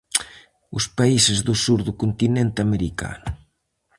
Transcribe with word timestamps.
Os 0.77 0.85
países 0.97 1.37
do 1.47 1.55
sur 1.63 1.79
do 1.87 1.93
continente 2.01 2.57
americano. 2.67 3.27